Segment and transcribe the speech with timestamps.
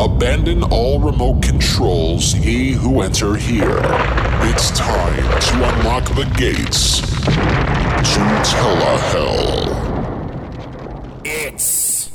[0.00, 3.82] Abandon all remote controls, ye who enter here.
[4.44, 9.68] It's time to unlock the gates to Telehell.
[11.22, 12.10] It's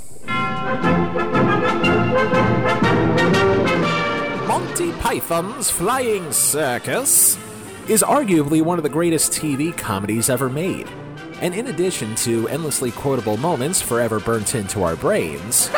[4.48, 7.38] Monty Python's Flying Circus
[7.88, 10.90] is arguably one of the greatest TV comedies ever made.
[11.40, 15.70] And in addition to endlessly quotable moments forever burnt into our brains,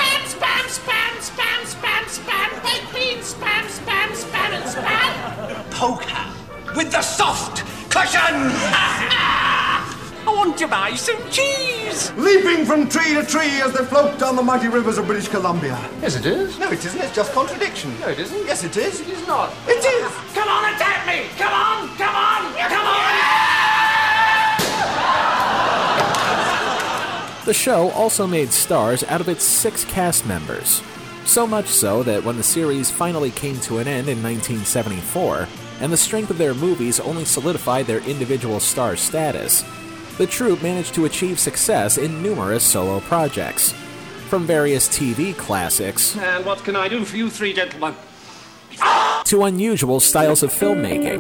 [6.78, 8.22] with the soft cushion.
[10.22, 12.12] I want to buy some cheese.
[12.16, 15.76] Leaping from tree to tree as they float down the mighty rivers of British Columbia.
[16.02, 16.60] Yes, it is.
[16.60, 17.02] No, it isn't.
[17.02, 18.00] It's just contradiction.
[18.00, 18.46] No, it isn't.
[18.46, 19.02] Yes, it is.
[19.02, 19.52] It is not.
[19.68, 20.12] It is.
[20.36, 21.28] Come on, attack me.
[21.38, 23.08] Come on, come on, come on.
[27.46, 30.84] the show also made stars out of its six cast members.
[31.26, 35.48] So much so that when the series finally came to an end in 1974,
[35.80, 39.64] and the strength of their movies only solidified their individual star status,
[40.18, 43.74] the troupe managed to achieve success in numerous solo projects.
[44.30, 47.96] From various TV classics And what can I do for you three gentlemen?
[49.26, 51.18] to unusual styles of filmmaking.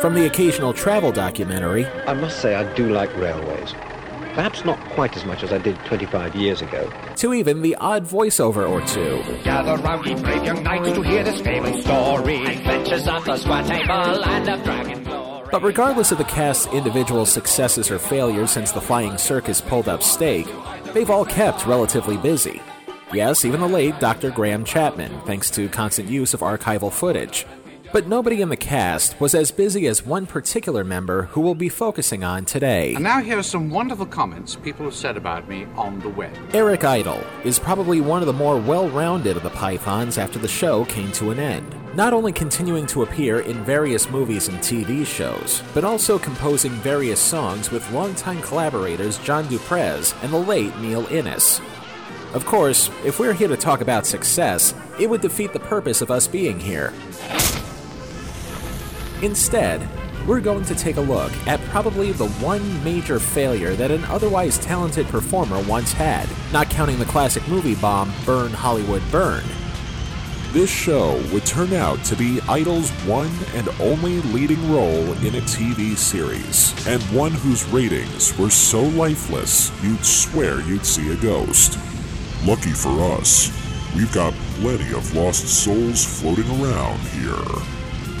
[0.00, 3.72] From the occasional travel documentary I must say I do like railways.
[4.34, 6.90] Perhaps not quite as much as I did 25 years ago.
[7.16, 9.22] to even the odd voiceover or two.
[9.44, 12.44] Gather round, ye brave young knights, to hear this famous story.
[12.44, 15.48] Adventures of the square table and of dragon glory.
[15.52, 20.02] But regardless of the cast's individual successes or failures since the Flying Circus pulled up
[20.02, 20.48] stake,
[20.92, 22.60] they've all kept relatively busy.
[23.12, 24.32] Yes, even the late Dr.
[24.32, 27.46] Graham Chapman, thanks to constant use of archival footage.
[27.94, 31.68] But nobody in the cast was as busy as one particular member who we'll be
[31.68, 32.92] focusing on today.
[32.94, 36.36] And now here are some wonderful comments people have said about me on the web.
[36.52, 40.48] Eric Idle is probably one of the more well rounded of the Pythons after the
[40.48, 41.72] show came to an end.
[41.94, 47.20] Not only continuing to appear in various movies and TV shows, but also composing various
[47.20, 51.60] songs with longtime collaborators John Du Prez and the late Neil Innes.
[52.32, 56.10] Of course, if we're here to talk about success, it would defeat the purpose of
[56.10, 56.92] us being here.
[59.22, 59.86] Instead,
[60.26, 64.58] we're going to take a look at probably the one major failure that an otherwise
[64.58, 69.44] talented performer once had, not counting the classic movie bomb Burn Hollywood Burn.
[70.52, 75.40] This show would turn out to be Idle's one and only leading role in a
[75.42, 81.78] TV series, and one whose ratings were so lifeless you'd swear you'd see a ghost.
[82.44, 83.50] Lucky for us,
[83.96, 87.73] we've got plenty of lost souls floating around here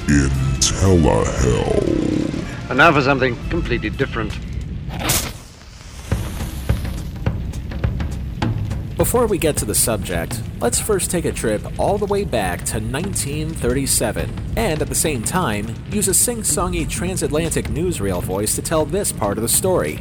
[0.08, 0.28] in
[0.60, 2.68] Telehell.
[2.68, 4.32] And now for something completely different.
[8.96, 12.58] Before we get to the subject, let's first take a trip all the way back
[12.66, 18.62] to 1937, and at the same time, use a sing songy transatlantic newsreel voice to
[18.62, 20.00] tell this part of the story.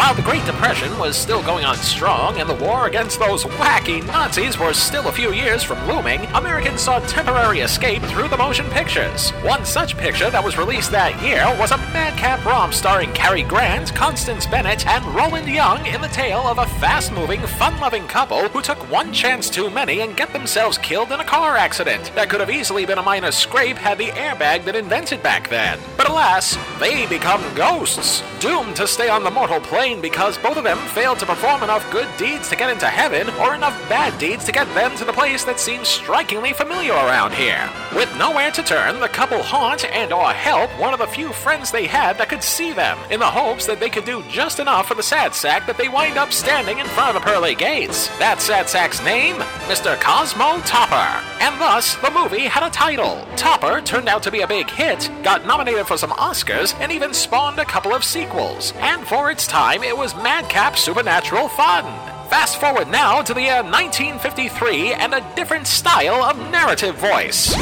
[0.00, 4.04] While the Great Depression was still going on strong and the war against those wacky
[4.06, 8.64] Nazis was still a few years from looming, Americans saw temporary escape through the motion
[8.70, 9.30] pictures.
[9.42, 13.94] One such picture that was released that year was a madcap romp starring Cary Grant,
[13.94, 18.48] Constance Bennett, and Roland Young in the tale of a fast moving, fun loving couple
[18.48, 22.30] who took one chance too many and get themselves killed in a car accident that
[22.30, 25.78] could have easily been a minor scrape had the airbag been invented back then.
[25.98, 30.64] But alas, they become ghosts, doomed to stay on the mortal plane because both of
[30.64, 34.44] them failed to perform enough good deeds to get into heaven or enough bad deeds
[34.44, 37.66] to get them to the place that seems strikingly familiar around here.
[37.96, 41.70] With nowhere to turn, the couple haunt and or help one of the few friends
[41.70, 44.88] they had that could see them, in the hopes that they could do just enough
[44.88, 48.08] for the sad sack that they wind up standing in front of the pearly gates.
[48.18, 49.36] That sad sack's name?
[49.66, 49.98] Mr.
[50.00, 51.24] Cosmo Topper.
[51.40, 53.24] And thus, the movie had a title.
[53.36, 57.14] Topper turned out to be a big hit, got nominated for some Oscars, and even
[57.14, 58.74] spawned a couple of sequels.
[58.76, 61.84] And for its time, it was madcap supernatural fun.
[62.28, 67.54] Fast forward now to the year 1953 and a different style of narrative voice.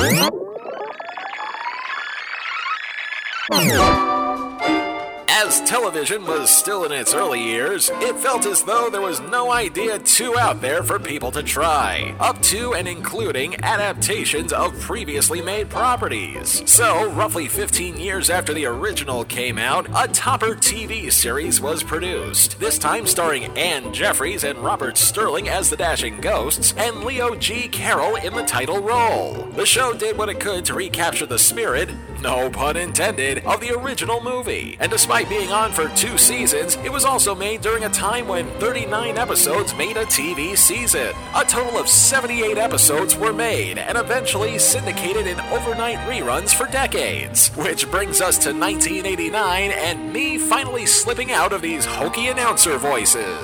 [5.41, 9.53] As television was still in its early years, it felt as though there was no
[9.53, 15.41] idea too out there for people to try, up to and including adaptations of previously
[15.41, 16.69] made properties.
[16.69, 22.59] So, roughly 15 years after the original came out, a topper TV series was produced,
[22.59, 27.69] this time starring Anne Jeffreys and Robert Sterling as the Dashing Ghosts, and Leo G.
[27.69, 29.35] Carroll in the title role.
[29.55, 33.71] The show did what it could to recapture the spirit, no pun intended, of the
[33.79, 34.77] original movie.
[34.81, 38.47] And despite being on for two seasons, it was also made during a time when
[38.61, 41.15] 39 episodes made a TV season.
[41.35, 47.49] A total of 78 episodes were made and eventually syndicated in overnight reruns for decades.
[47.57, 53.39] Which brings us to 1989 and me finally slipping out of these hokey announcer voices.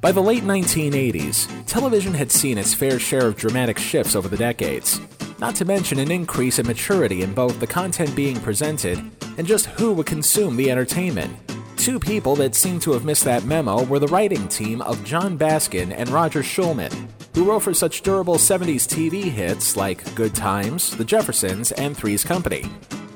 [0.00, 4.36] By the late 1980s, television had seen its fair share of dramatic shifts over the
[4.36, 5.00] decades,
[5.38, 8.98] not to mention an increase in maturity in both the content being presented
[9.36, 11.34] and just who would consume the entertainment.
[11.76, 15.38] Two people that seem to have missed that memo were the writing team of John
[15.38, 20.96] Baskin and Roger Schulman, who wrote for such durable 70s TV hits like Good Times,
[20.96, 22.64] The Jeffersons, and Three's Company.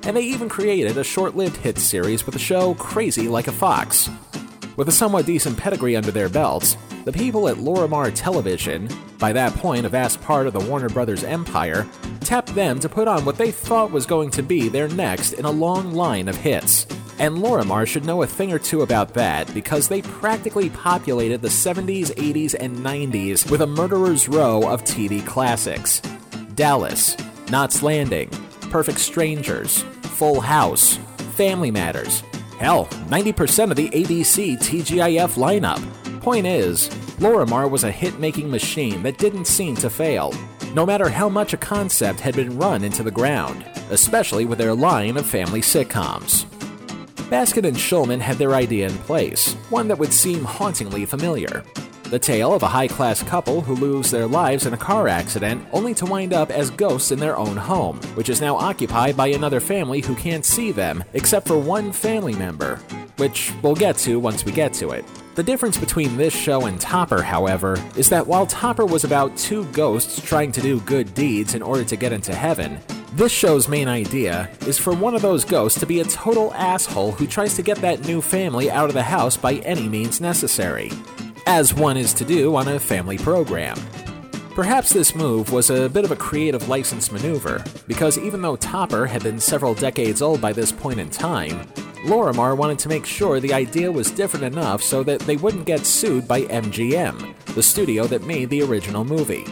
[0.04, 3.52] And they even created a short lived hit series with the show Crazy Like a
[3.52, 4.08] Fox,
[4.76, 8.88] with a somewhat decent pedigree under their belts, the people at Lorimar Television,
[9.18, 11.88] by that point a vast part of the Warner Brothers empire,
[12.20, 15.44] tapped them to put on what they thought was going to be their next in
[15.44, 16.86] a long line of hits.
[17.18, 21.48] And Lorimar should know a thing or two about that because they practically populated the
[21.48, 26.00] 70s, 80s, and 90s with a murderer's row of TV classics
[26.54, 27.16] Dallas,
[27.50, 28.28] Knots Landing,
[28.70, 30.98] Perfect Strangers, Full House,
[31.34, 32.22] Family Matters,
[32.62, 35.82] Hell, 90% of the ABC TGIF lineup.
[36.22, 36.88] Point is,
[37.18, 40.32] Lorimar was a hit making machine that didn't seem to fail,
[40.72, 44.72] no matter how much a concept had been run into the ground, especially with their
[44.72, 46.44] line of family sitcoms.
[47.28, 51.64] Baskin and Schulman had their idea in place, one that would seem hauntingly familiar.
[52.04, 55.66] The tale of a high class couple who lose their lives in a car accident
[55.72, 59.26] only to wind up as ghosts in their own home, which is now occupied by
[59.26, 62.76] another family who can't see them except for one family member,
[63.16, 65.04] which we'll get to once we get to it.
[65.34, 69.64] The difference between this show and Topper, however, is that while Topper was about two
[69.72, 72.78] ghosts trying to do good deeds in order to get into heaven,
[73.14, 77.12] this show's main idea is for one of those ghosts to be a total asshole
[77.12, 80.90] who tries to get that new family out of the house by any means necessary
[81.46, 83.76] as one is to do on a family program.
[84.54, 89.06] Perhaps this move was a bit of a creative license maneuver, because even though Topper
[89.06, 91.66] had been several decades old by this point in time,
[92.04, 95.86] Lorimar wanted to make sure the idea was different enough so that they wouldn't get
[95.86, 99.46] sued by MGM, the studio that made the original movie,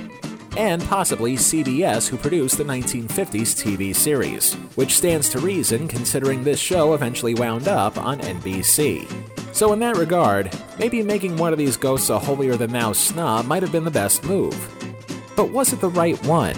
[0.56, 6.58] and possibly CBS, who produced the 1950s TV series, which stands to reason considering this
[6.58, 9.08] show eventually wound up on NBC.
[9.55, 13.47] So, in that regard, maybe making one of these ghosts a holier than thou snob
[13.47, 14.56] might have been the best move.
[15.37, 16.56] But was it the right one?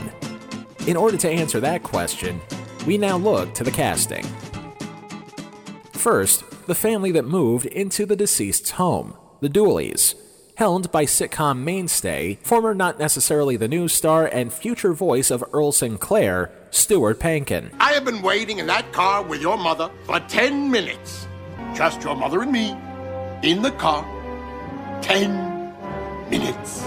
[0.86, 2.40] In order to answer that question,
[2.86, 4.24] we now look to the casting.
[6.02, 10.16] First, the family that moved into the deceased's home, the Dooleys,
[10.56, 15.70] helmed by sitcom mainstay, former not necessarily the news star and future voice of Earl
[15.70, 17.70] Sinclair, Stuart Pankin.
[17.78, 21.28] I have been waiting in that car with your mother for 10 minutes.
[21.72, 22.76] Just your mother and me
[23.44, 24.02] in the car.
[25.02, 25.72] 10
[26.28, 26.80] minutes.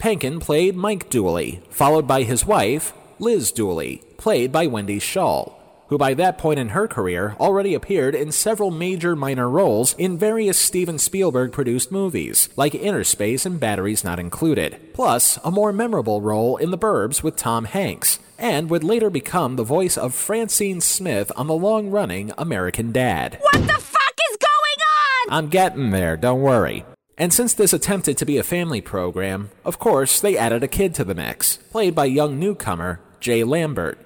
[0.00, 5.52] Pankin played Mike Dooley, followed by his wife, Liz Dooley, played by Wendy Schaal,
[5.88, 10.16] who by that point in her career already appeared in several major minor roles in
[10.16, 16.22] various Steven Spielberg produced movies, like Innerspace and Batteries Not Included, plus a more memorable
[16.22, 20.80] role in The Burbs with Tom Hanks, and would later become the voice of Francine
[20.80, 23.36] Smith on the long running American Dad.
[23.42, 25.36] What the fuck is going on?
[25.36, 26.86] I'm getting there, don't worry.
[27.18, 30.94] And since this attempted to be a family program, of course, they added a kid
[30.94, 33.98] to the mix, played by young newcomer Jay Lambert.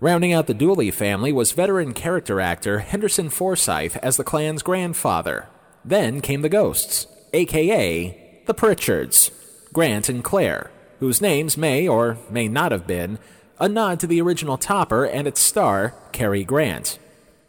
[0.00, 5.48] Rounding out the Dooley family was veteran character actor Henderson Forsyth as the clan's grandfather.
[5.84, 9.30] Then came the Ghosts, aka the Pritchards,
[9.72, 13.18] Grant and Claire, whose names may or may not have been
[13.58, 16.98] a nod to the original Topper and its star, Cary Grant.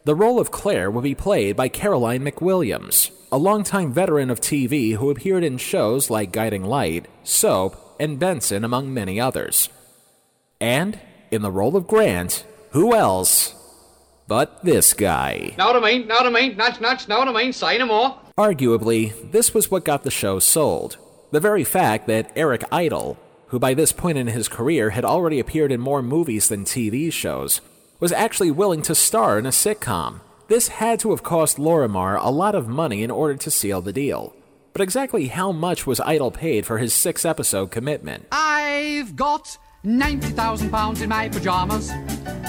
[0.04, 4.96] The role of Claire will be played by Caroline McWilliams, a longtime veteran of TV
[4.98, 9.70] who appeared in shows like Guiding Light, Soap, and Benson, among many others.
[10.60, 11.00] And
[11.32, 13.56] in the role of Grant, who else
[14.28, 15.56] but this guy?
[15.58, 16.08] Know what I mean?
[16.08, 16.58] Know what I mean?
[16.58, 17.54] Nudge, nudge, know what I mean?
[17.54, 18.18] Say no more.
[18.38, 20.98] Arguably, this was what got the show sold.
[21.32, 25.40] The very fact that Eric Idle, who by this point in his career had already
[25.40, 27.62] appeared in more movies than TV shows,
[28.00, 30.22] was actually willing to star in a sitcom.
[30.48, 33.94] This had to have cost Lorimar a lot of money in order to seal the
[33.94, 34.34] deal.
[34.74, 38.28] But exactly how much was Idle paid for his six episode commitment?
[38.32, 41.92] I've got 90,000 pounds in my pajamas.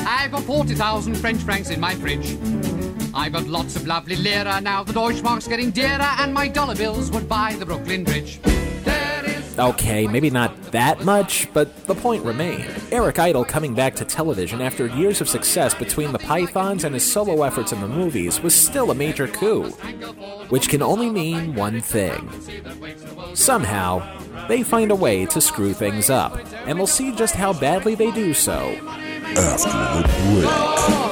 [0.07, 2.37] I've got 40,000 French francs in my fridge.
[3.15, 4.85] I've got lots of lovely lira now.
[4.85, 8.39] The Deutschmark's getting dearer, and my dollar bills would buy the Brooklyn Bridge.
[9.59, 12.71] Okay, maybe not that much, but the point remained.
[12.91, 17.11] Eric Idle coming back to television after years of success between the Pythons and his
[17.11, 19.65] solo efforts in the movies was still a major coup.
[20.49, 22.31] Which can only mean one thing.
[23.35, 27.95] Somehow, they find a way to screw things up, and we'll see just how badly
[27.95, 28.77] they do so
[29.37, 31.12] after the break.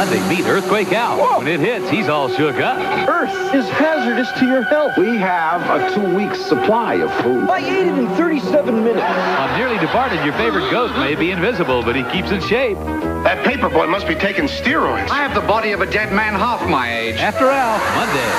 [0.00, 1.40] Monday, meet Earthquake Al.
[1.40, 2.78] When it hits, he's all shook up.
[3.06, 4.96] Earth is hazardous to your health.
[4.96, 7.50] We have a two-week supply of food.
[7.50, 9.04] I ate it in 37 minutes.
[9.04, 12.78] On Nearly Departed, your favorite ghost may be invisible, but he keeps in shape.
[12.78, 15.10] That paperboy must be taking steroids.
[15.10, 17.16] I have the body of a dead man half my age.
[17.16, 18.30] After Al, Monday.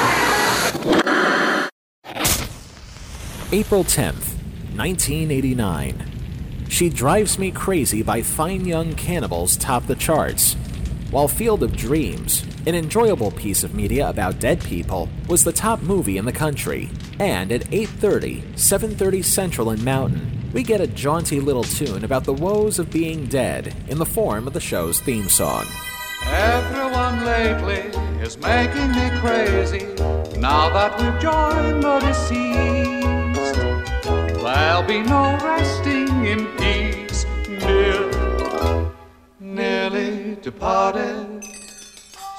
[3.52, 4.34] April 10th,
[4.76, 6.08] 1989.
[6.70, 10.56] She Drives Me Crazy by Fine Young Cannibals top the charts.
[11.12, 15.82] While Field of Dreams, an enjoyable piece of media about dead people, was the top
[15.82, 16.90] movie in the country.
[17.20, 22.32] And at 8:30, 7:30 Central in Mountain, we get a jaunty little tune about the
[22.32, 25.66] woes of being dead in the form of the show's theme song.
[26.26, 27.92] Everyone lately
[28.24, 29.88] is making me crazy.
[30.40, 33.60] Now that we've joined the deceased,
[34.42, 37.26] there'll be no resting in peace.
[37.50, 38.11] Nearly
[40.42, 41.44] departed.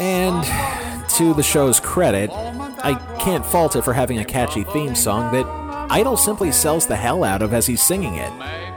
[0.01, 5.33] And to the show's credit, I can't fault it for having a catchy theme song
[5.33, 5.47] that
[5.91, 8.31] Idle simply sells the hell out of as he's singing it.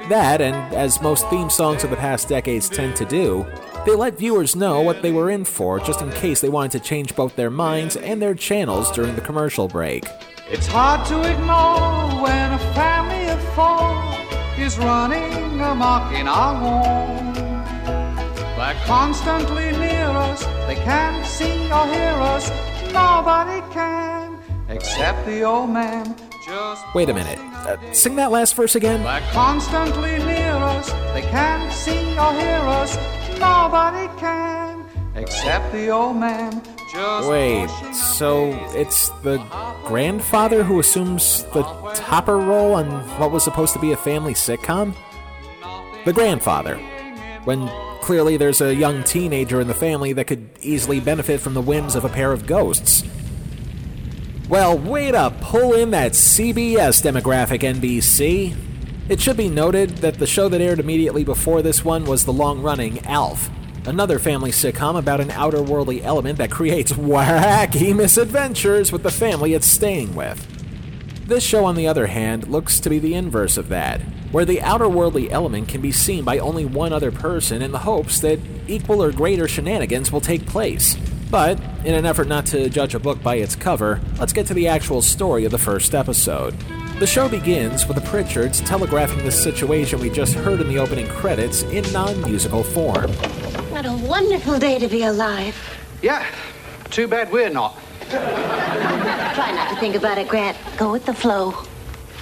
[0.10, 3.46] That, and as most theme songs of the past decades tend to do,
[3.86, 6.80] they let viewers know what they were in for just in case they wanted to
[6.82, 10.06] change both their minds and their channels during the commercial break.
[10.50, 17.35] It's hard to ignore when a family of four is running amok in our home.
[18.66, 22.50] They're constantly near us, they can't see or hear us,
[22.92, 26.16] nobody can except the old man.
[26.44, 27.38] Just Wait a minute.
[27.38, 29.04] Uh, sing that last verse again?
[29.04, 32.98] they're constantly near us, they can't see or hear us,
[33.40, 36.60] nobody can except the old man.
[36.92, 39.38] Just Wait, so it's the
[39.84, 41.62] grandfather who assumes the
[41.94, 42.88] topper role on
[43.20, 44.96] what was supposed to be a family sitcom?
[46.04, 46.78] The grandfather.
[47.44, 47.70] When
[48.06, 51.96] clearly there's a young teenager in the family that could easily benefit from the whims
[51.96, 53.04] of a pair of ghosts.
[54.48, 58.56] Well, way to pull in that CBS demographic, NBC.
[59.10, 62.32] It should be noted that the show that aired immediately before this one was the
[62.32, 63.50] long running ALF,
[63.88, 69.56] another family sitcom about an outer worldly element that creates wacky misadventures with the family
[69.56, 70.55] it's staying with.
[71.26, 74.00] This show, on the other hand, looks to be the inverse of that,
[74.32, 77.80] where the outer worldly element can be seen by only one other person in the
[77.80, 80.96] hopes that equal or greater shenanigans will take place.
[81.32, 84.54] But, in an effort not to judge a book by its cover, let's get to
[84.54, 86.54] the actual story of the first episode.
[87.00, 91.08] The show begins with the Pritchards telegraphing the situation we just heard in the opening
[91.08, 93.12] credits in non musical form.
[93.72, 95.58] What a wonderful day to be alive.
[96.04, 96.24] Yeah,
[96.92, 97.76] too bad we're not.
[99.36, 100.58] Try not to think about it, Grant.
[100.78, 101.54] Go with the flow.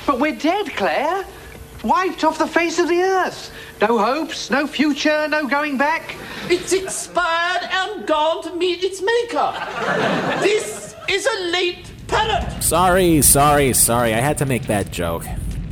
[0.08, 1.24] But we're dead, Claire.
[1.84, 3.52] Wiped off the face of the earth.
[3.80, 6.16] No hopes, no future, no going back.
[6.50, 9.54] It's expired and gone to meet its maker.
[10.42, 12.64] This is a late parrot.
[12.64, 15.24] Sorry, sorry, sorry, I had to make that joke.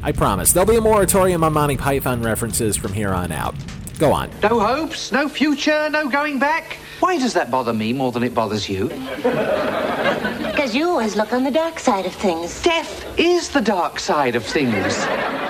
[0.03, 0.53] I promise.
[0.53, 3.55] There'll be a moratorium on Monty Python references from here on out.
[3.97, 4.29] Go on.
[4.43, 6.77] No hopes, no future, no going back.
[7.01, 8.87] Why does that bother me more than it bothers you?
[9.17, 12.61] Because you always look on the dark side of things.
[12.61, 14.97] Death is the dark side of things.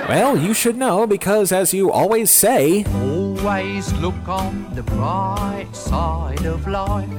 [0.07, 6.45] Well, you should know because, as you always say, Always look on the bright side
[6.45, 7.09] of life.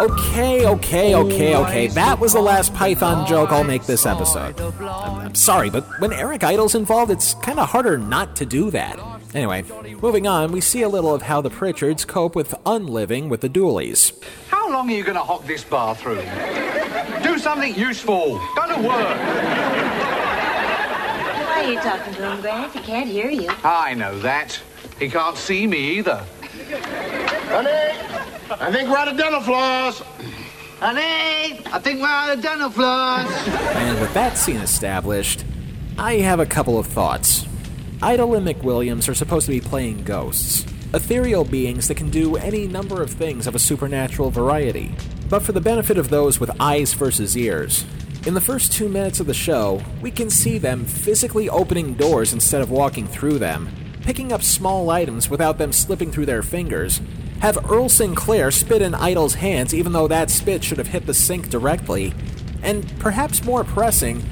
[0.00, 4.60] okay, okay, okay, okay, that was the last Python joke I'll make this episode.
[4.60, 4.84] I'm,
[5.26, 8.98] I'm sorry, but when Eric Idle's involved, it's kind of harder not to do that.
[9.34, 9.62] Anyway,
[10.00, 13.48] moving on, we see a little of how the Pritchards cope with unliving with the
[13.48, 14.12] Dooleys.
[14.48, 16.24] How long are you going to hog this bathroom?
[17.22, 18.40] Do something useful.
[18.56, 19.18] Go to work.
[21.46, 22.72] Why are you talking to him, Grant?
[22.72, 23.50] He can't hear you.
[23.62, 24.58] I know that.
[24.98, 26.24] He can't see me either.
[27.50, 27.68] Honey,
[28.50, 30.00] I think we're out of dental floss.
[30.80, 33.30] Honey, I think we're out of dental floss.
[33.48, 35.44] And with that scene established,
[35.98, 37.44] I have a couple of thoughts.
[38.00, 40.64] Idle and McWilliams are supposed to be playing ghosts,
[40.94, 44.94] ethereal beings that can do any number of things of a supernatural variety.
[45.28, 47.84] But for the benefit of those with eyes versus ears,
[48.24, 52.32] in the first two minutes of the show, we can see them physically opening doors
[52.32, 53.68] instead of walking through them,
[54.02, 57.00] picking up small items without them slipping through their fingers,
[57.40, 61.14] have Earl Sinclair spit in Idle's hands even though that spit should have hit the
[61.14, 62.14] sink directly,
[62.62, 64.22] and perhaps more pressing,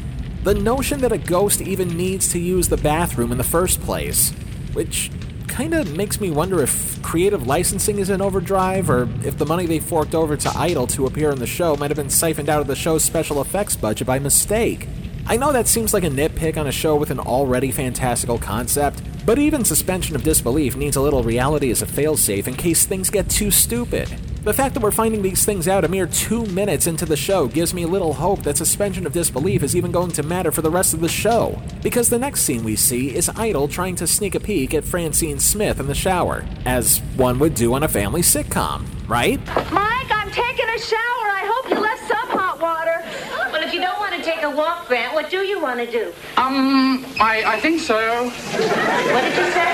[0.47, 4.31] the notion that a ghost even needs to use the bathroom in the first place,
[4.75, 5.11] which
[5.49, 9.81] kinda makes me wonder if creative licensing is in overdrive, or if the money they
[9.81, 12.69] forked over to Idle to appear in the show might have been siphoned out of
[12.69, 14.87] the show's special effects budget by mistake.
[15.27, 19.03] I know that seems like a nitpick on a show with an already fantastical concept,
[19.27, 23.11] but even suspension of disbelief needs a little reality as a failsafe in case things
[23.11, 24.09] get too stupid.
[24.47, 27.49] The fact that we're finding these things out a mere two minutes into the show
[27.49, 30.71] gives me little hope that suspension of disbelief is even going to matter for the
[30.71, 34.37] rest of the show, because the next scene we see is Idle trying to sneak
[34.37, 38.21] a peek at Francine Smith in the shower, as one would do on a family
[38.21, 39.45] sitcom, right?
[39.73, 41.27] Mike, I'm taking a shower.
[41.27, 43.03] I hope you left some hot water.
[43.51, 45.91] Well, if you don't want to take a walk, Grant, what do you want to
[45.91, 46.13] do?
[46.37, 48.25] Um, I, I think so.
[48.25, 49.73] What did you say?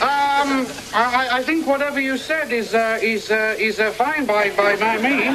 [0.00, 4.50] Um, I, I think whatever you said is uh, is uh, is uh, fine by
[4.50, 5.30] by by me.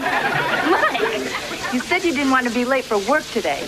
[0.72, 3.64] Mike, you said you didn't want to be late for work today.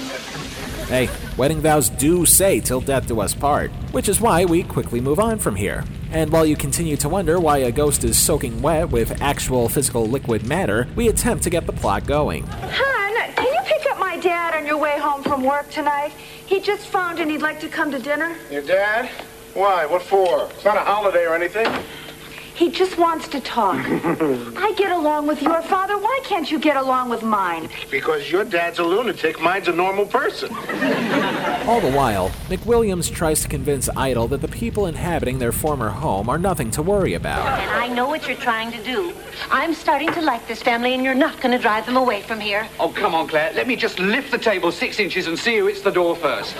[0.87, 4.99] Hey, wedding vows do say till death do us part, which is why we quickly
[4.99, 5.85] move on from here.
[6.11, 10.05] And while you continue to wonder why a ghost is soaking wet with actual physical
[10.05, 12.43] liquid matter, we attempt to get the plot going.
[12.43, 13.00] Hon,
[14.21, 16.13] dad on your way home from work tonight?
[16.45, 18.35] He just phoned and he'd like to come to dinner.
[18.49, 19.09] Your dad?
[19.53, 19.85] Why?
[19.85, 20.47] What for?
[20.51, 21.67] It's not a holiday or anything.
[22.61, 23.75] He just wants to talk.
[23.83, 25.97] I get along with your father.
[25.97, 27.67] Why can't you get along with mine?
[27.89, 30.53] Because your dad's a lunatic, mine's a normal person.
[31.67, 36.29] All the while, McWilliams tries to convince Idle that the people inhabiting their former home
[36.29, 37.47] are nothing to worry about.
[37.47, 39.11] And I know what you're trying to do.
[39.49, 42.39] I'm starting to like this family, and you're not going to drive them away from
[42.39, 42.69] here.
[42.79, 43.53] Oh, come on, Claire.
[43.53, 46.55] Let me just lift the table six inches and see who hits the door first.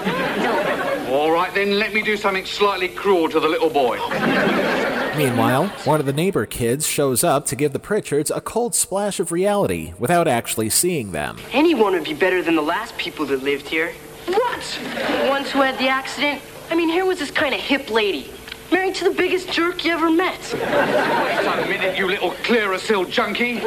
[1.12, 4.00] All right, then let me do something slightly cruel to the little boy.
[5.18, 9.20] Meanwhile, one of the neighbor kids shows up to give the Pritchards a cold splash
[9.20, 11.38] of reality without actually seeing them.
[11.51, 13.94] Anyone would be better than the last people that lived here.
[14.27, 14.79] What?
[15.22, 16.42] The ones who had the accident?
[16.70, 18.31] I mean, here was this kind of hip lady.
[18.72, 20.40] Married to the biggest jerk you ever met.
[20.53, 23.59] Wait a minute, you little Clearasil junkie.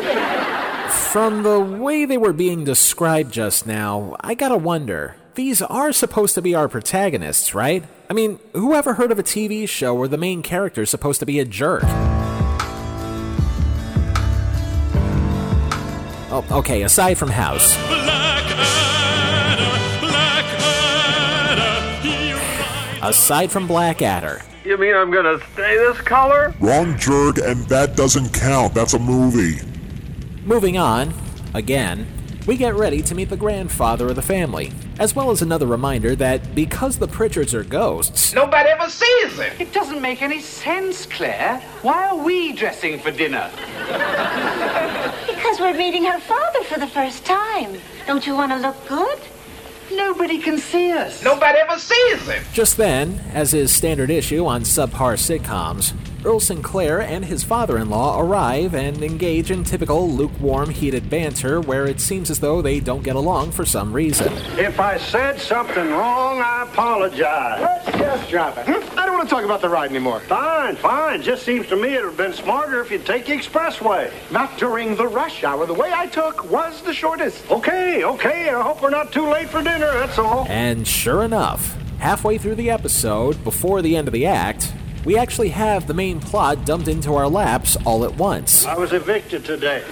[1.12, 5.16] From the way they were being described just now, I gotta wonder.
[5.34, 7.84] These are supposed to be our protagonists, right?
[8.08, 11.20] I mean, who ever heard of a TV show where the main character is supposed
[11.20, 11.84] to be a jerk?
[16.30, 17.74] Oh, okay, aside from House.
[23.02, 24.42] Aside from Blackadder.
[24.64, 26.54] You mean I'm gonna stay this color?
[26.60, 28.74] Wrong jerk, and that doesn't count.
[28.74, 29.60] That's a movie.
[30.44, 31.14] Moving on,
[31.54, 32.06] again,
[32.46, 36.14] we get ready to meet the grandfather of the family, as well as another reminder
[36.16, 39.52] that because the Pritchards are ghosts, Nobody ever sees him.
[39.58, 41.60] It doesn't make any sense, Claire.
[41.82, 43.50] Why are we dressing for dinner?
[45.26, 47.78] Because we're meeting her father for the first time.
[48.06, 49.18] Don't you want to look good?
[49.92, 51.22] Nobody can see us.
[51.22, 52.42] Nobody ever sees him.
[52.52, 55.94] Just then, as is standard issue on subpar sitcoms,
[56.24, 61.60] Earl Sinclair and his father in law arrive and engage in typical lukewarm, heated banter
[61.60, 64.32] where it seems as though they don't get along for some reason.
[64.58, 67.60] If I said something wrong, I apologize.
[67.60, 68.64] Let's just drop it.
[68.66, 68.98] Hmm?
[68.98, 70.20] I don't want to talk about the ride anymore.
[70.20, 71.20] Fine, fine.
[71.20, 74.10] Just seems to me it would have been smarter if you'd take the expressway.
[74.30, 75.66] Not during the rush hour.
[75.66, 77.50] The way I took was the shortest.
[77.50, 78.48] Okay, okay.
[78.48, 80.46] I hope we're not too late for dinner, that's all.
[80.48, 84.72] And sure enough, halfway through the episode, before the end of the act,
[85.04, 88.64] we actually have the main plot dumped into our laps all at once.
[88.64, 89.84] I was evicted today.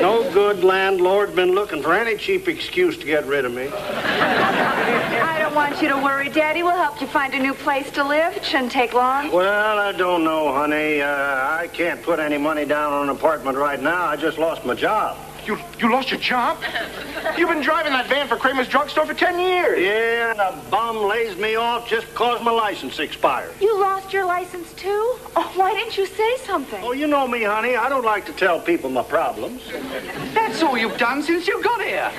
[0.00, 3.68] No good landlord been looking for any cheap excuse to get rid of me.
[3.68, 6.62] I don't want you to worry, Daddy.
[6.62, 8.36] We'll help you find a new place to live.
[8.36, 9.30] It shouldn't take long.
[9.30, 11.02] Well, I don't know, honey.
[11.02, 14.06] Uh, I can't put any money down on an apartment right now.
[14.06, 15.18] I just lost my job.
[15.46, 16.58] You, you lost your job?
[17.36, 19.80] You've been driving that van for Kramer's drugstore for 10 years.
[19.80, 23.52] Yeah, and a bum lays me off just because my license expired.
[23.60, 25.16] You lost your license too?
[25.36, 26.82] Oh, why didn't you say something?
[26.82, 27.76] Oh, you know me, honey.
[27.76, 29.62] I don't like to tell people my problems.
[30.34, 32.10] That's all you've done since you got here.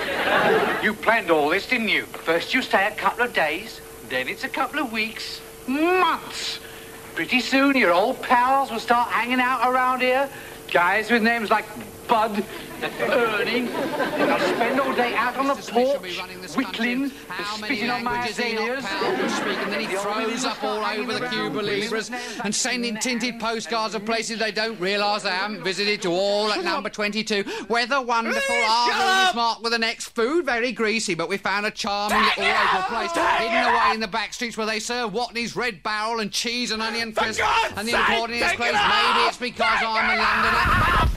[0.84, 2.06] You planned all this, didn't you?
[2.06, 6.60] First you stay a couple of days, then it's a couple of weeks, months.
[7.16, 10.30] Pretty soon your old pals will start hanging out around here.
[10.72, 11.66] Guys with names like
[12.08, 12.44] Bud,
[12.84, 13.70] Ernie.
[13.72, 16.02] I'll spend all day out on the porch,
[16.56, 17.12] whittling,
[17.56, 18.86] spitting on my azaleas.
[18.86, 22.12] And then he throws up all over the Cuba Libras
[22.44, 26.63] and sending tinted postcards of places they don't realise they haven't visited to all at
[26.63, 27.44] number 22.
[27.70, 30.06] Weather wonderful, our marked with an X.
[30.06, 34.08] Food very greasy, but we found a charming little local place hidden away in the
[34.08, 37.41] back streets where they serve Watney's Red Barrel and cheese and onion crisp.
[37.78, 41.11] And the important is place, maybe it's because I'm a Londoner.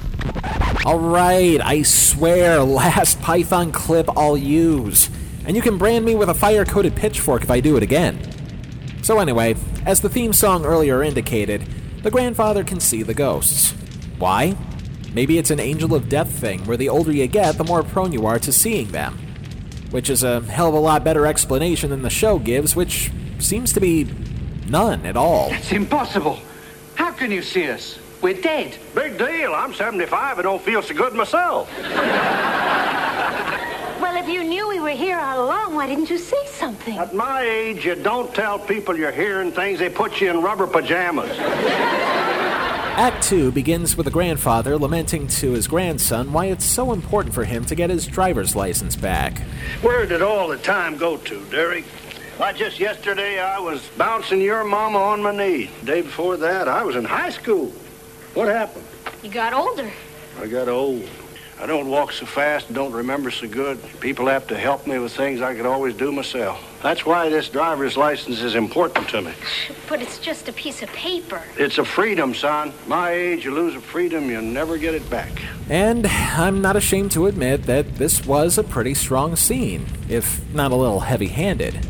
[0.85, 5.09] Alright, I swear, last Python clip I'll use.
[5.47, 8.18] And you can brand me with a fire coated pitchfork if I do it again.
[9.03, 11.66] So, anyway, as the theme song earlier indicated,
[12.03, 13.70] the grandfather can see the ghosts.
[14.18, 14.57] Why?
[15.14, 18.12] Maybe it's an angel of death thing where the older you get, the more prone
[18.12, 19.18] you are to seeing them.
[19.90, 23.73] Which is a hell of a lot better explanation than the show gives, which seems
[23.73, 24.05] to be
[24.66, 25.49] none at all.
[25.51, 26.40] It's impossible.
[26.94, 27.99] How can you see us?
[28.22, 28.77] We're dead.
[28.94, 29.55] Big deal.
[29.55, 31.70] I'm 75 and don't feel so good myself.
[34.00, 36.96] Well, if you knew we were here all along, why didn't you say something?
[36.98, 39.79] At my age, you don't tell people you're hearing things.
[39.79, 41.31] They put you in rubber pajamas.
[42.96, 47.44] Act 2 begins with a grandfather lamenting to his grandson why it's so important for
[47.44, 49.38] him to get his driver's license back.
[49.83, 51.85] Where did all the time go to, Derek?
[52.37, 55.70] Why, just yesterday I was bouncing your mama on my knee.
[55.85, 57.72] Day before that, I was in high school.
[58.35, 58.85] What happened?
[59.23, 59.88] You got older.
[60.40, 61.09] I got old.
[61.61, 63.79] I don't walk so fast and don't remember so good.
[64.01, 66.61] People have to help me with things I could always do myself.
[66.83, 69.33] That's why this driver's license is important to me.
[69.88, 71.40] But it's just a piece of paper.
[71.57, 72.73] It's a freedom, son.
[72.88, 75.31] My age, you lose a freedom, you never get it back.
[75.70, 80.73] And I'm not ashamed to admit that this was a pretty strong scene, if not
[80.73, 81.87] a little heavy handed.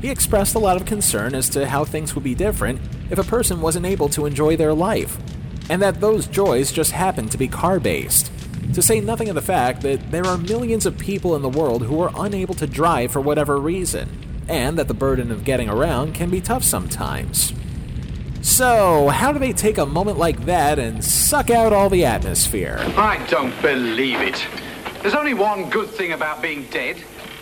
[0.00, 2.80] He expressed a lot of concern as to how things would be different
[3.10, 5.18] if a person wasn't able to enjoy their life,
[5.68, 8.30] and that those joys just happen to be car based.
[8.74, 11.82] To say nothing of the fact that there are millions of people in the world
[11.82, 16.14] who are unable to drive for whatever reason, and that the burden of getting around
[16.14, 17.52] can be tough sometimes.
[18.40, 22.78] So, how do they take a moment like that and suck out all the atmosphere?
[22.96, 24.46] I don't believe it.
[25.02, 26.96] There's only one good thing about being dead.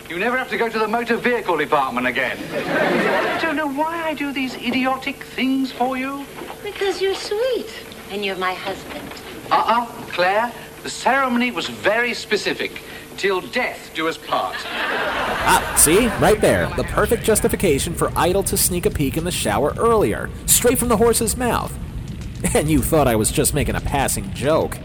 [0.09, 2.37] You never have to go to the motor vehicle department again.
[2.53, 6.25] I don't know why I do these idiotic things for you.
[6.63, 7.86] Because you're sweet.
[8.11, 9.03] And you're my husband.
[9.51, 10.51] Uh-uh, Claire.
[10.83, 12.81] The ceremony was very specific.
[13.17, 14.55] Till death do us part.
[14.65, 16.07] Ah, see?
[16.21, 16.67] Right there.
[16.77, 20.89] The perfect justification for Idle to sneak a peek in the shower earlier, straight from
[20.89, 21.73] the horse's mouth.
[22.53, 24.77] And you thought I was just making a passing joke.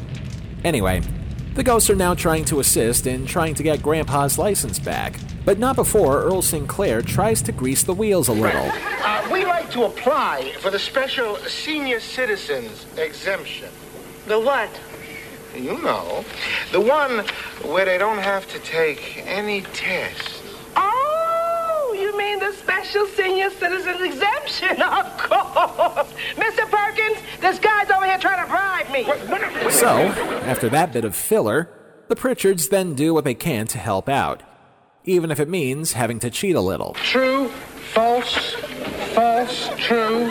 [0.64, 1.02] Anyway,
[1.54, 5.59] the ghosts are now trying to assist in trying to get Grandpa's license back, but
[5.59, 8.70] not before Earl Sinclair tries to grease the wheels a little.
[9.05, 13.68] Uh, we like to apply for the special senior citizens exemption.
[14.26, 14.70] The what?
[15.57, 16.24] You know,
[16.70, 17.26] the one
[17.70, 20.40] where they don't have to take any tests.
[20.76, 24.81] Oh, you mean the special senior citizens exemption?
[24.83, 26.09] Of course.
[26.37, 26.68] Mr.
[26.70, 29.05] Perkins, this guy's over here trying to bribe me.
[29.70, 29.88] So,
[30.46, 31.68] after that bit of filler,
[32.09, 34.42] the Pritchards then do what they can to help out,
[35.04, 36.94] even if it means having to cheat a little.
[36.94, 38.54] True, false,
[39.14, 40.30] false, true.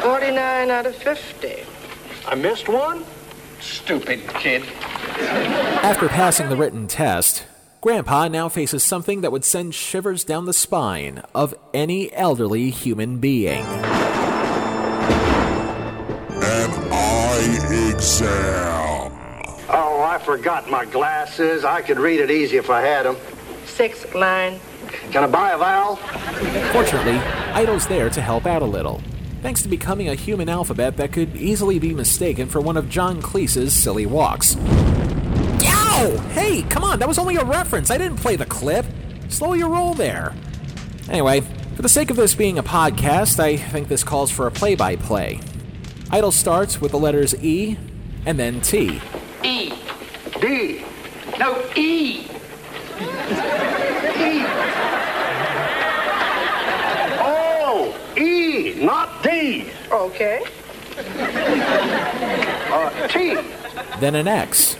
[0.00, 1.64] 49 out of 50.
[2.26, 3.04] I missed one?
[3.60, 4.64] Stupid kid.
[5.82, 7.44] After passing the written test,
[7.80, 13.18] Grandpa now faces something that would send shivers down the spine of any elderly human
[13.18, 13.64] being.
[16.30, 18.81] An eye exam.
[20.24, 21.64] Forgot my glasses.
[21.64, 23.16] I could read it easy if I had them.
[23.64, 24.60] Six, nine.
[25.10, 25.96] Can I buy a vowel?
[26.72, 27.16] Fortunately,
[27.52, 29.02] Idle's there to help out a little,
[29.42, 33.20] thanks to becoming a human alphabet that could easily be mistaken for one of John
[33.20, 34.56] Cleese's silly walks.
[34.56, 36.16] Ow!
[36.30, 37.90] Hey, come on, that was only a reference.
[37.90, 38.86] I didn't play the clip.
[39.28, 40.34] Slow your roll there.
[41.08, 41.40] Anyway,
[41.74, 44.74] for the sake of this being a podcast, I think this calls for a play
[44.74, 45.40] by play.
[46.10, 47.76] Idle starts with the letters E
[48.24, 49.00] and then T.
[50.42, 50.84] D.
[51.38, 52.22] No, E.
[52.22, 52.26] E.
[57.20, 59.70] Oh, E, not D.
[59.92, 60.42] Okay.
[62.72, 63.38] Uh, T.
[64.00, 64.76] Then an X.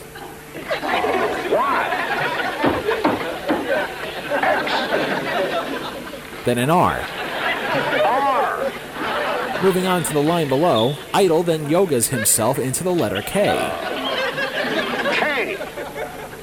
[1.53, 1.99] Y.
[6.45, 7.01] Then an R.
[8.05, 8.73] R.
[9.63, 13.45] Moving on to the line below, Idle then yogas himself into the letter K.
[13.45, 13.92] K.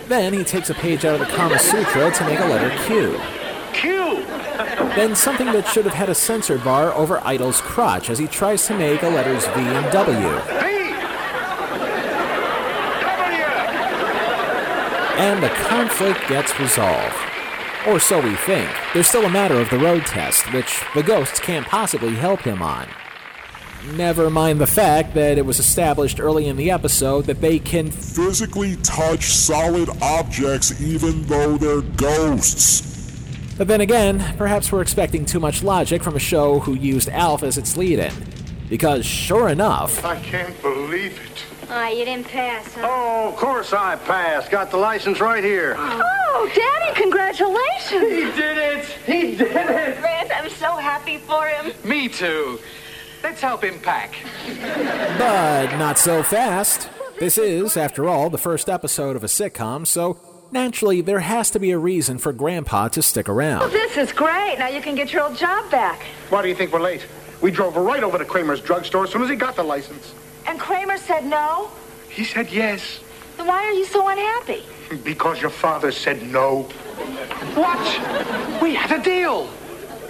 [0.09, 3.21] Then he takes a page out of the Kama Sutra to make a letter Q.
[3.73, 4.25] Q.
[4.95, 8.65] Then something that should have had a censor bar over Idle's crotch as he tries
[8.67, 10.17] to make a letters V and W.
[10.17, 10.69] V.
[15.19, 17.15] and the conflict gets resolved.
[17.87, 18.69] Or so we think.
[18.93, 22.61] There's still a matter of the road test, which the ghosts can't possibly help him
[22.61, 22.87] on.
[23.85, 27.91] Never mind the fact that it was established early in the episode that they can
[27.91, 32.87] physically touch solid objects even though they're ghosts.
[33.57, 37.41] But then again, perhaps we're expecting too much logic from a show who used Alf
[37.41, 38.13] as its lead in.
[38.69, 41.45] Because sure enough, I can't believe it.
[41.69, 42.81] Oh, you didn't pass, huh?
[42.83, 44.51] Oh, of course I passed.
[44.51, 45.75] Got the license right here.
[45.77, 48.35] Oh, oh Daddy, congratulations.
[48.35, 48.85] He did it!
[49.05, 49.99] He did it!
[49.99, 51.71] Grant, I'm so happy for him.
[51.83, 52.59] Me too.
[53.23, 54.15] Let's help him pack.
[55.17, 56.89] but not so fast.
[57.19, 60.17] This is, after all, the first episode of a sitcom, so
[60.51, 63.71] naturally there has to be a reason for Grandpa to stick around.
[63.71, 64.55] this is great.
[64.57, 66.03] Now you can get your old job back.
[66.29, 67.05] Why do you think we're late?
[67.41, 70.13] We drove right over to Kramer's drugstore as soon as he got the license.
[70.47, 71.69] And Kramer said no?
[72.09, 72.99] He said yes.
[73.37, 74.63] Then why are you so unhappy?
[75.03, 76.63] Because your father said no.
[77.53, 78.61] What?
[78.61, 79.49] We had a deal.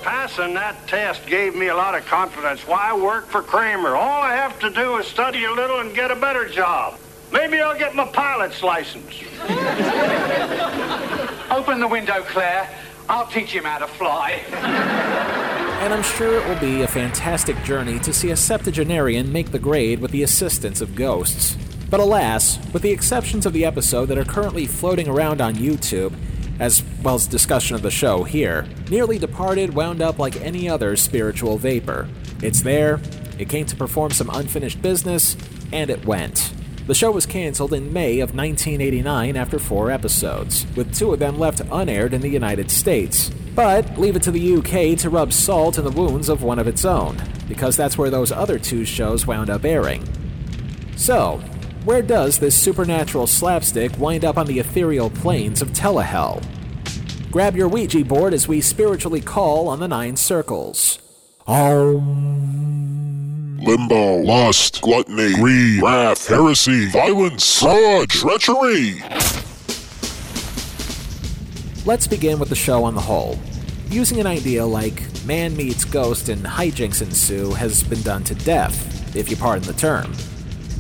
[0.02, 2.66] Passing that test gave me a lot of confidence.
[2.66, 3.96] Why work for Kramer?
[3.96, 6.98] All I have to do is study a little and get a better job.
[7.32, 9.14] Maybe I'll get my pilot's license.
[11.52, 12.70] Open the window, Claire.
[13.08, 14.42] I'll teach him how to fly.
[15.82, 19.60] And I'm sure it will be a fantastic journey to see a septuagenarian make the
[19.60, 21.56] grade with the assistance of ghosts.
[21.90, 26.14] But alas, with the exceptions of the episode that are currently floating around on YouTube,
[26.60, 30.96] as well as discussion of the show here, Nearly Departed wound up like any other
[30.96, 32.08] spiritual vapor.
[32.42, 33.00] It's there,
[33.38, 35.38] it came to perform some unfinished business,
[35.72, 36.54] and it went.
[36.88, 41.38] The show was canceled in May of 1989 after four episodes, with two of them
[41.38, 43.30] left unaired in the United States.
[43.56, 46.68] But leave it to the UK to rub salt in the wounds of one of
[46.68, 50.04] its own, because that's where those other two shows wound up airing.
[50.96, 51.42] So,
[51.90, 56.40] where does this supernatural slapstick wind up on the ethereal plains of Telehell?
[57.32, 61.00] Grab your Ouija board as we spiritually call on the nine circles.
[63.66, 69.02] Limbo, lust, gluttony, greed, wrath, heresy, violence, fraud, treachery.
[71.88, 73.40] Let's begin with the show on the whole.
[73.90, 79.16] Using an idea like man meets ghost and hijinks ensue has been done to death,
[79.16, 80.14] if you pardon the term.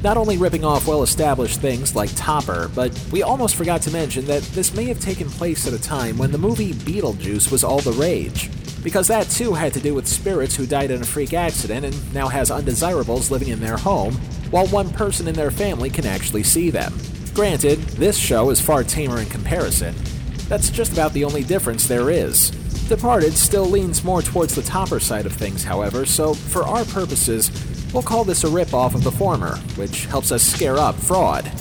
[0.01, 4.23] Not only ripping off well established things like Topper, but we almost forgot to mention
[4.25, 7.79] that this may have taken place at a time when the movie Beetlejuice was all
[7.79, 8.49] the rage.
[8.81, 12.13] Because that too had to do with spirits who died in a freak accident and
[12.13, 14.13] now has undesirables living in their home,
[14.51, 16.93] while one person in their family can actually see them.
[17.33, 19.93] Granted, this show is far tamer in comparison.
[20.47, 22.51] That's just about the only difference there is.
[22.87, 27.49] Departed still leans more towards the topper side of things, however, so for our purposes,
[27.93, 31.51] we'll call this a ripoff of the former, which helps us scare up fraud.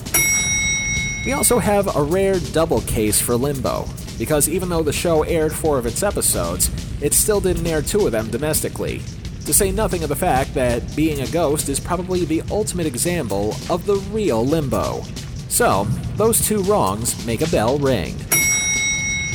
[1.25, 3.87] We also have a rare double case for Limbo,
[4.19, 6.71] because even though the show aired four of its episodes,
[7.03, 9.03] it still didn't air two of them domestically.
[9.47, 13.57] To say nothing of the fact that being a ghost is probably the ultimate example
[13.71, 15.03] of the real limbo.
[15.49, 15.85] So,
[16.17, 18.15] those two wrongs make a bell ring.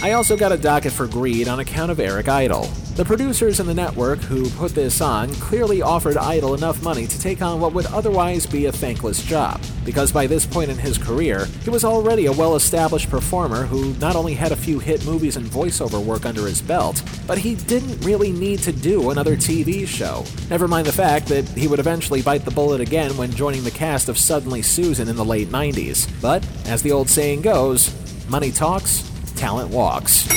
[0.03, 2.69] I also got a docket for greed on account of Eric Idle.
[2.95, 7.19] The producers and the network who put this on clearly offered Idle enough money to
[7.19, 10.99] take on what would otherwise be a thankless job, because by this point in his
[10.99, 15.03] career, he was already a well established performer who not only had a few hit
[15.08, 19.36] movies and voiceover work under his belt, but he didn't really need to do another
[19.36, 20.23] TV show.
[20.51, 23.71] Never mind the fact that he would eventually bite the bullet again when joining the
[23.71, 26.08] cast of Suddenly Susan in the late 90s.
[26.21, 27.91] But, as the old saying goes,
[28.29, 30.29] money talks, talent walks.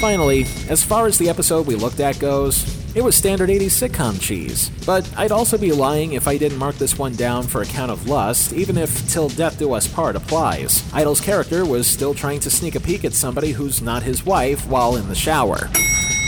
[0.00, 4.20] Finally, as far as the episode we looked at goes, it was standard 80s sitcom
[4.20, 4.70] cheese.
[4.84, 8.06] But I'd also be lying if I didn't mark this one down for account of
[8.06, 10.82] lust, even if Till Death Do Us Part applies.
[10.92, 14.66] Idle's character was still trying to sneak a peek at somebody who's not his wife
[14.66, 15.70] while in the shower.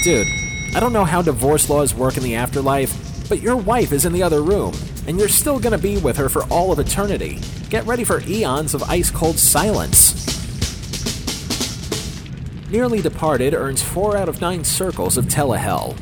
[0.02, 0.28] Dude,
[0.74, 4.14] I don't know how divorce laws work in the afterlife, but your wife is in
[4.14, 4.74] the other room,
[5.06, 7.38] and you're still gonna be with her for all of eternity.
[7.68, 10.37] Get ready for eons of ice cold silence.
[12.70, 15.96] Nearly Departed earns 4 out of 9 circles of Telehell.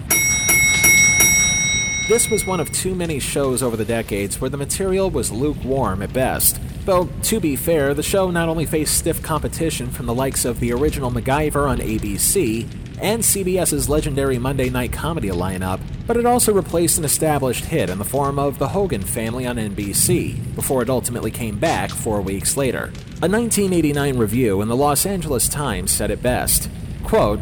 [2.09, 6.03] This was one of too many shows over the decades where the material was lukewarm
[6.03, 6.59] at best.
[6.85, 10.59] Though, to be fair, the show not only faced stiff competition from the likes of
[10.59, 12.67] the original MacGyver on ABC
[13.01, 17.99] and CBS's legendary Monday night comedy lineup, but it also replaced an established hit in
[17.99, 22.57] the form of The Hogan Family on NBC, before it ultimately came back four weeks
[22.57, 22.93] later.
[23.23, 26.69] A 1989 review in the Los Angeles Times said it best.
[27.03, 27.41] Quote,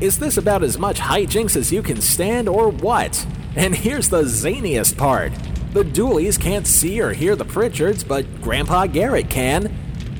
[0.00, 3.26] Is this about as much hijinks as you can stand or what?
[3.56, 5.32] And here's the zaniest part.
[5.72, 9.66] The Dooleys can't see or hear the Pritchards, but Grandpa Garrett can.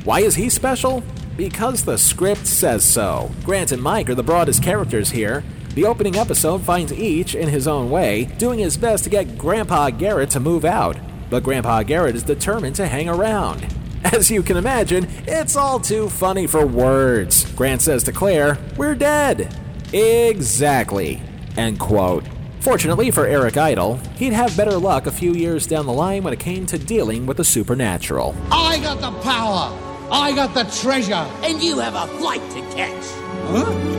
[0.05, 1.03] Why is he special?
[1.38, 3.31] because the script says so.
[3.44, 5.44] Grant and Mike are the broadest characters here.
[5.74, 9.90] The opening episode finds each, in his own way, doing his best to get Grandpa
[9.90, 10.98] Garrett to move out,
[11.31, 13.72] but Grandpa Garrett is determined to hang around.
[14.04, 17.50] As you can imagine, it's all too funny for words.
[17.52, 19.54] Grant says to Claire, We're dead.
[19.92, 21.20] Exactly.
[21.56, 22.24] End quote.
[22.61, 26.32] Fortunately for Eric Idle, he'd have better luck a few years down the line when
[26.32, 28.34] it came to dealing with the supernatural.
[28.50, 29.76] I got the power.
[30.11, 31.14] I got the treasure.
[31.42, 33.04] And you have a flight to catch.
[33.50, 33.94] Huh?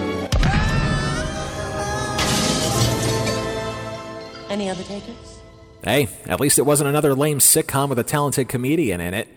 [4.50, 5.40] Any other takers?
[5.84, 9.28] Hey, at least it wasn't another lame sitcom with a talented comedian in it.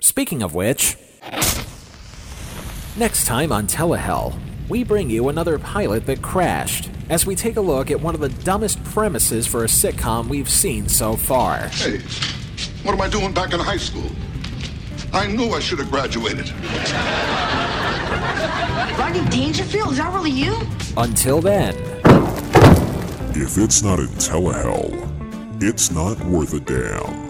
[0.00, 0.96] Speaking of which,
[2.96, 7.60] next time on Telehell, we bring you another pilot that crashed as we take a
[7.60, 11.68] look at one of the dumbest premises for a sitcom we've seen so far.
[11.68, 11.98] Hey,
[12.82, 14.10] what am I doing back in high school?
[15.12, 16.50] I knew I should have graduated.
[18.98, 20.56] Rodney Dangerfield, is that really you?
[20.96, 21.74] Until then,
[23.36, 27.29] If it's not in Telehell, it's not worth a damn.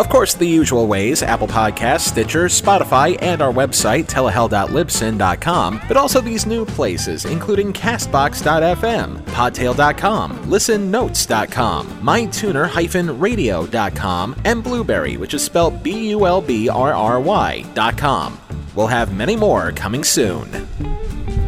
[0.00, 6.22] Of course, the usual ways Apple Podcasts, Stitcher, Spotify, and our website, telehell.libsyn.com, but also
[6.22, 16.24] these new places, including Castbox.fm, Podtail.com, ListenNotes.com, MyTuner-Radio.com, and Blubrry, which is spelled B U
[16.24, 18.40] L B R R Y.com.
[18.74, 20.48] We'll have many more coming soon.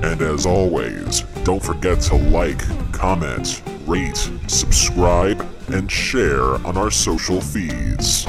[0.03, 2.63] And as always, don't forget to like,
[2.93, 8.25] comment, rate, subscribe, and share on our social feeds.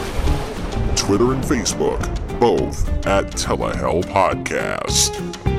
[0.96, 2.00] Twitter and Facebook,
[2.40, 5.53] both at Telehell Podcast.